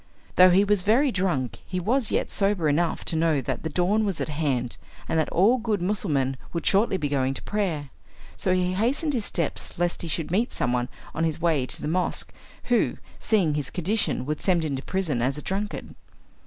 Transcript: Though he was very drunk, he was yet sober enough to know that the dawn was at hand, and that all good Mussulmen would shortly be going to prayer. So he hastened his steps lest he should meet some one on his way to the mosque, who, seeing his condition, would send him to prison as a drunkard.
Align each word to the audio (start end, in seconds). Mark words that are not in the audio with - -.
Though 0.35 0.49
he 0.49 0.63
was 0.63 0.81
very 0.81 1.11
drunk, 1.11 1.59
he 1.63 1.79
was 1.79 2.09
yet 2.09 2.31
sober 2.31 2.67
enough 2.67 3.05
to 3.05 3.15
know 3.15 3.39
that 3.41 3.61
the 3.61 3.69
dawn 3.69 4.03
was 4.03 4.19
at 4.19 4.29
hand, 4.29 4.77
and 5.07 5.19
that 5.19 5.29
all 5.29 5.59
good 5.59 5.79
Mussulmen 5.79 6.37
would 6.53 6.65
shortly 6.65 6.97
be 6.97 7.07
going 7.07 7.35
to 7.35 7.41
prayer. 7.43 7.91
So 8.35 8.51
he 8.51 8.73
hastened 8.73 9.13
his 9.13 9.25
steps 9.25 9.77
lest 9.77 10.01
he 10.01 10.07
should 10.07 10.31
meet 10.31 10.51
some 10.53 10.73
one 10.73 10.89
on 11.13 11.23
his 11.23 11.39
way 11.39 11.67
to 11.67 11.79
the 11.83 11.87
mosque, 11.87 12.33
who, 12.63 12.97
seeing 13.19 13.53
his 13.53 13.69
condition, 13.69 14.25
would 14.25 14.41
send 14.41 14.65
him 14.65 14.75
to 14.75 14.81
prison 14.81 15.21
as 15.21 15.37
a 15.37 15.41
drunkard. 15.43 15.93